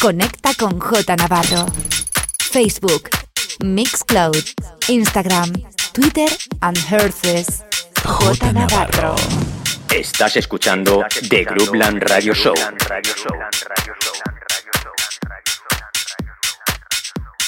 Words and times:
Conecta 0.00 0.52
con 0.54 0.78
J 0.78 1.16
Navarro. 1.16 1.66
Facebook, 2.38 3.08
Mixcloud, 3.64 4.36
Instagram, 4.88 5.52
Twitter 5.92 6.28
and 6.60 6.76
Herces. 6.76 7.64
J 8.04 8.52
Navarro. 8.52 9.16
Estás 9.90 10.36
escuchando 10.36 11.02
The 11.30 11.44
Groupland 11.44 12.02
Radio 12.02 12.34
Show. 12.34 12.54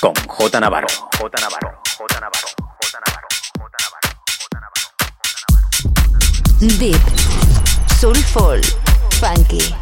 Con 0.00 0.14
J 0.26 0.60
Navarro. 0.60 0.88
J 1.18 1.40
Navarro. 1.40 1.82
J 1.98 2.20
Navarro. 2.20 2.48
J 2.78 4.58
Navarro. 4.58 4.88
Deep, 6.78 7.02
soulful, 8.00 8.60
funky, 9.20 9.74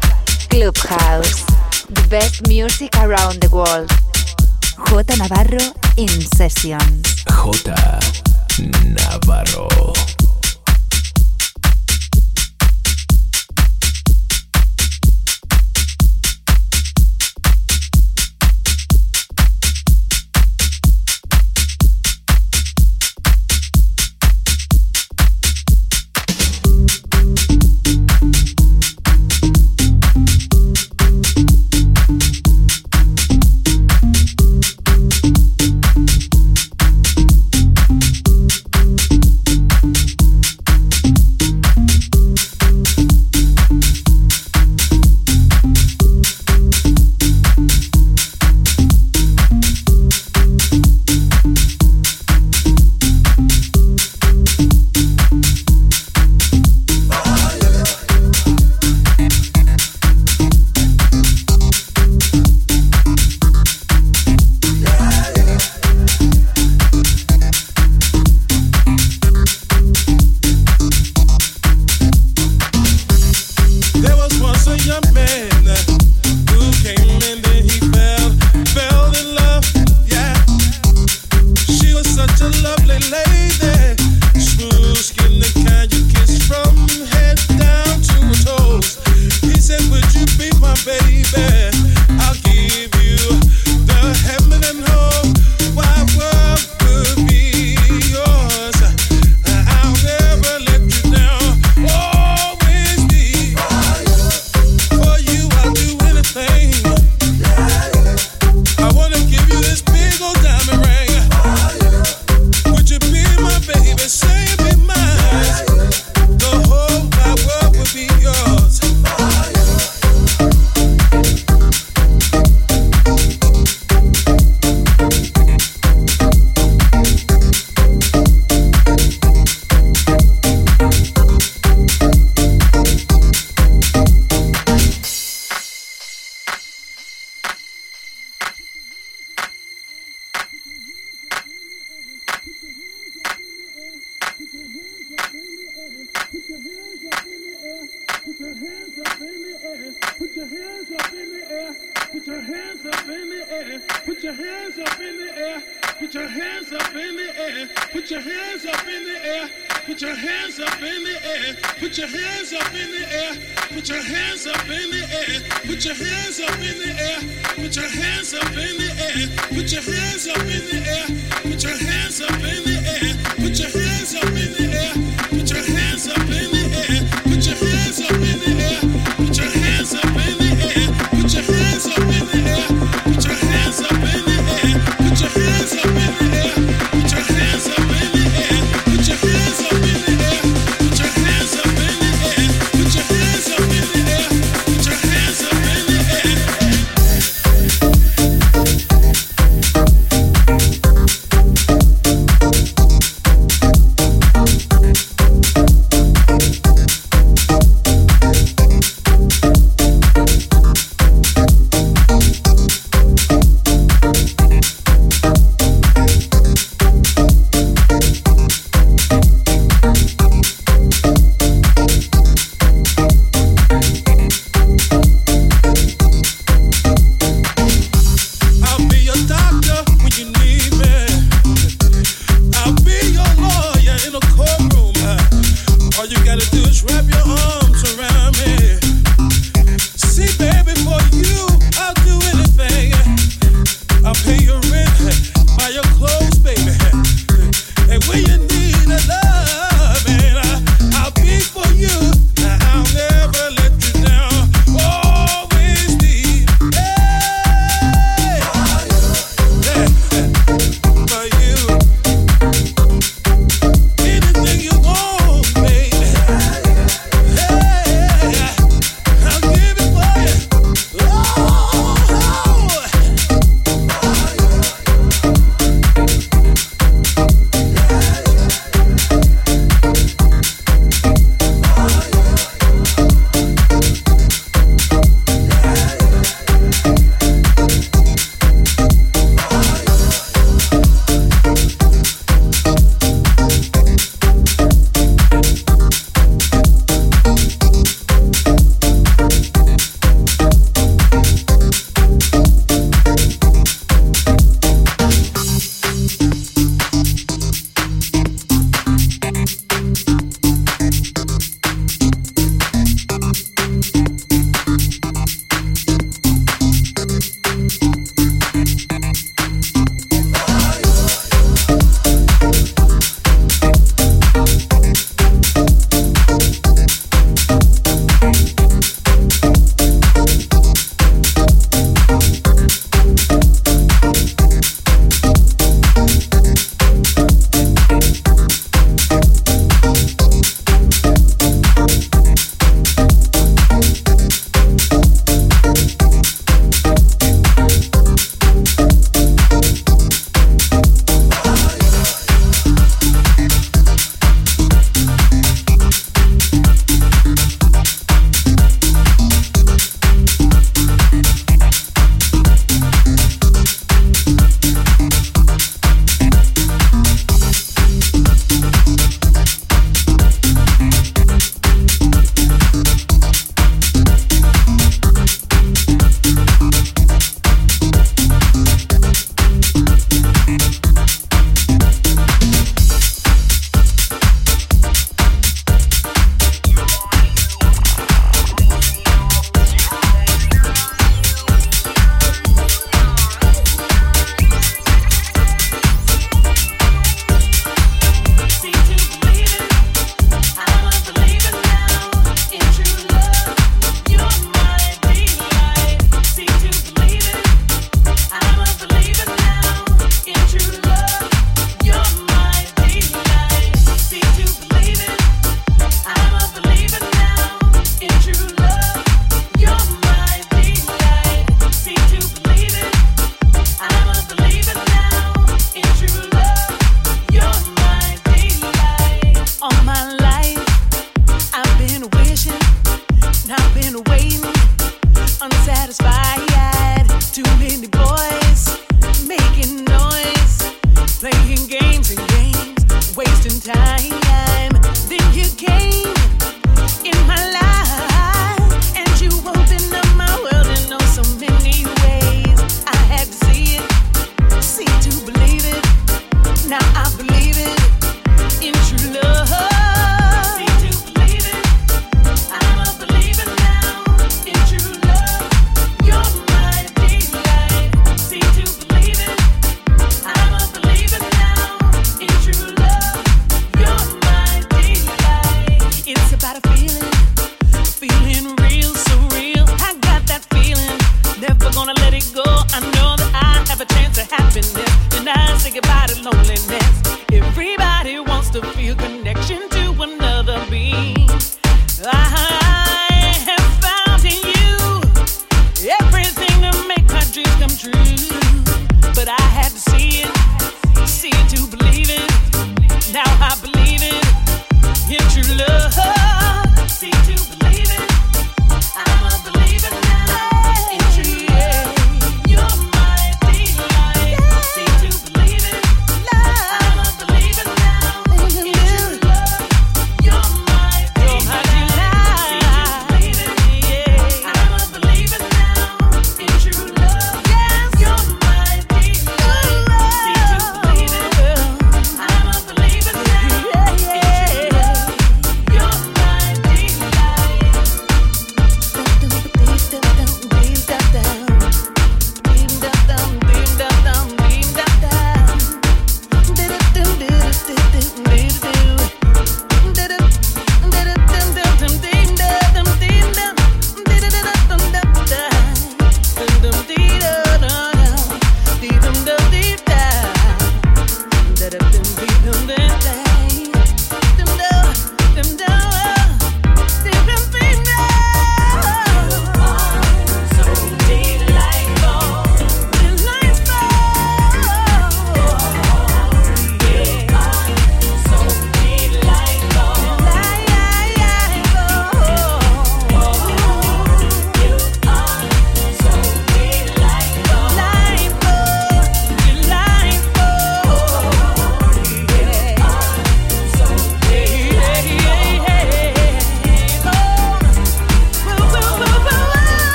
clubhouse, 0.49 1.45
the 1.89 2.07
best 2.09 2.47
music 2.47 2.95
around 2.97 3.41
the 3.41 3.49
world. 3.49 3.89
J 4.77 5.17
Navarro 5.17 5.73
in 5.97 6.09
sessions. 6.35 7.23
J 7.25 7.63
Navarro. 8.83 10.26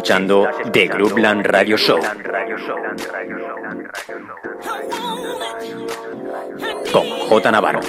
Escuchando 0.00 0.48
The 0.72 0.86
Groupland 0.86 1.44
Radio 1.44 1.76
Show 1.76 2.00
con 6.90 7.06
J 7.28 7.50
Navarro. 7.50 7.80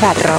Navarro. 0.00 0.29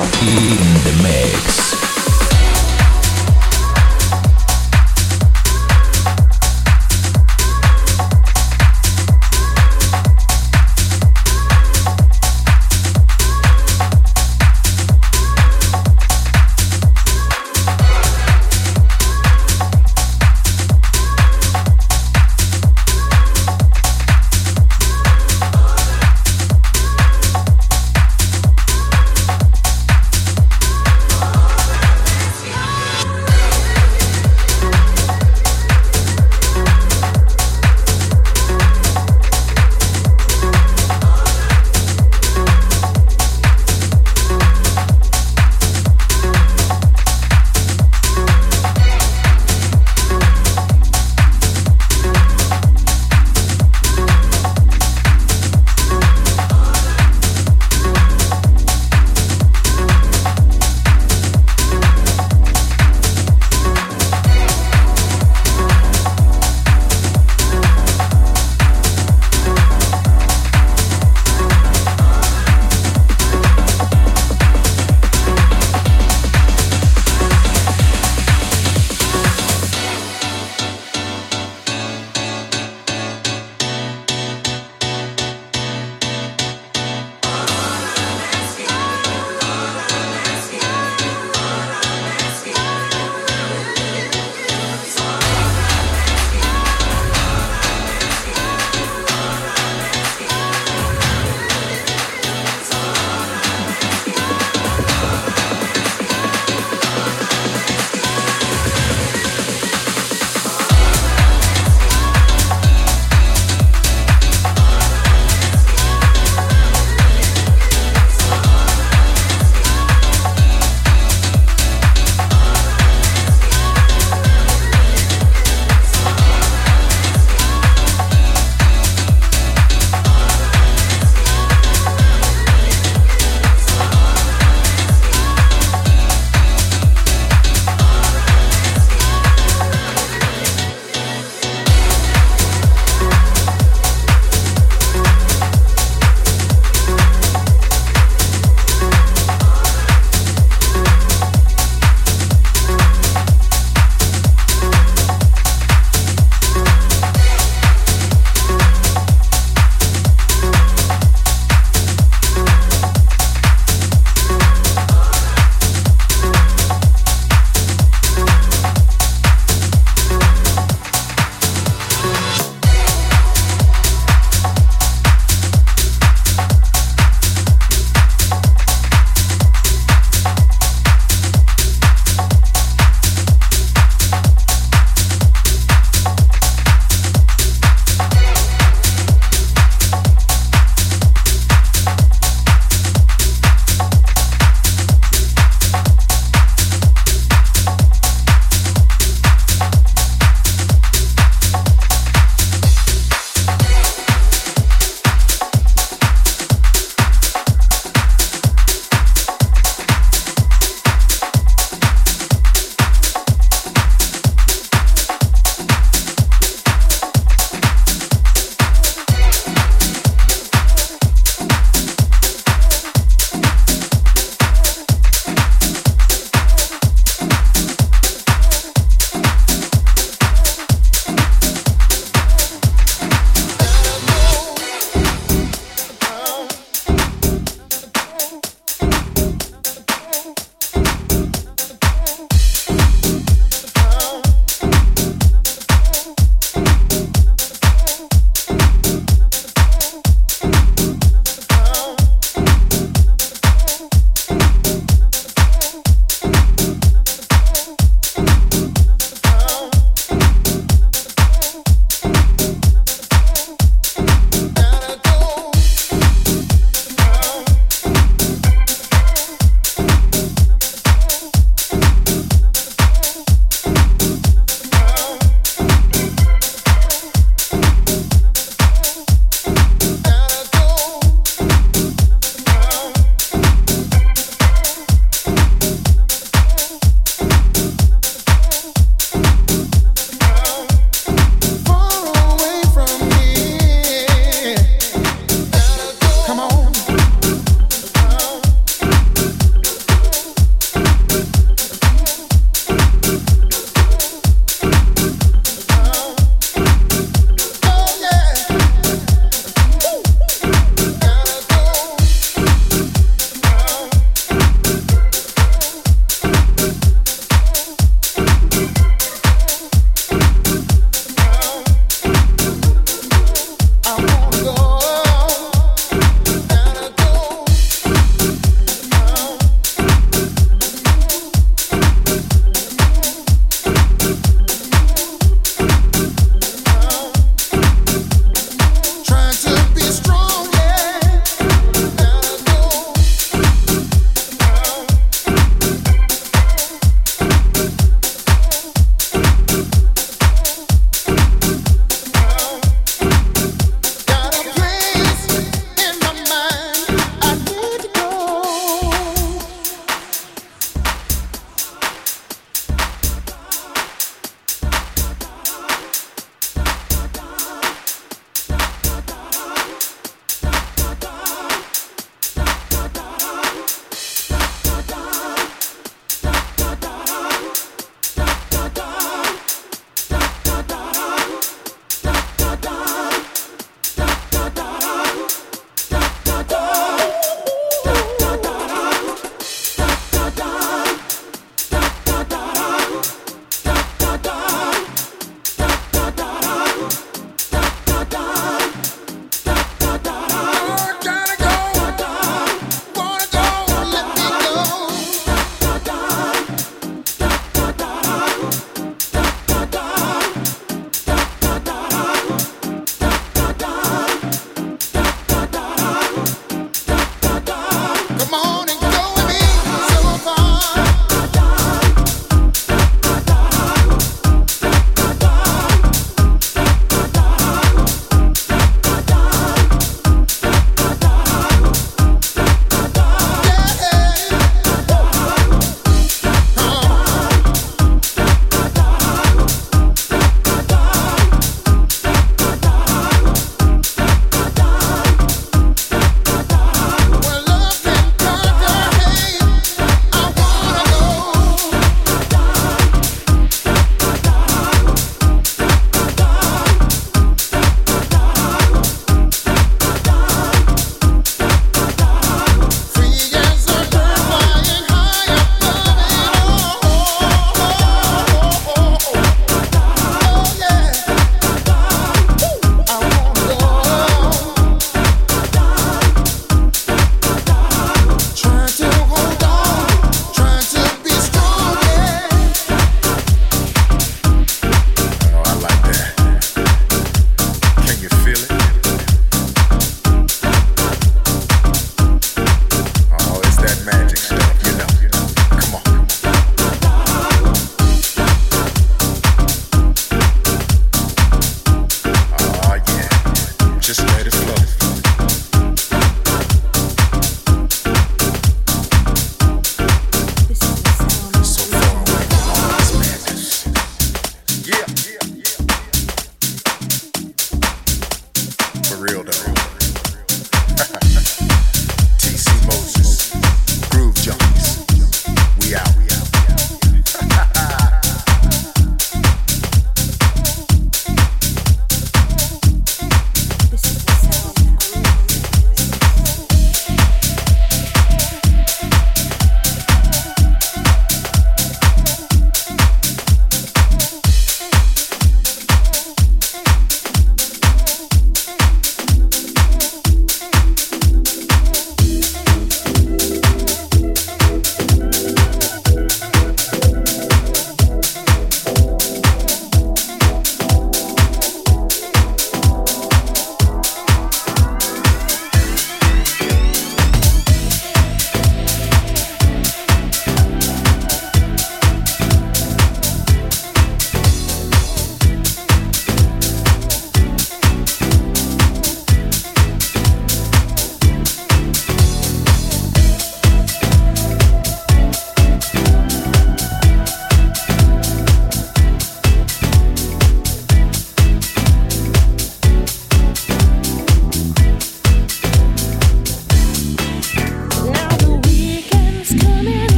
real. 519.02 519.31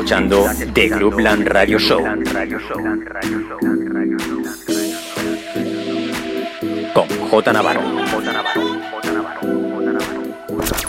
escuchando 0.00 0.46
The 0.72 0.88
Groupland 0.88 1.46
Radio 1.46 1.78
Show. 1.78 2.02
Con 6.94 7.08
J 7.30 7.52
Navarro. 7.52 7.82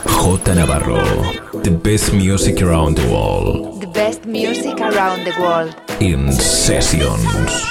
J 0.05 0.55
Navarro. 0.55 1.03
The 1.61 1.71
best 1.71 2.13
music 2.13 2.61
around 2.61 2.97
the 2.97 3.07
world. 3.07 3.81
The 3.81 3.87
best 3.87 4.25
music 4.25 4.79
around 4.79 5.25
the 5.25 5.33
world. 5.41 5.75
In 5.99 6.31
sessions. 6.31 7.70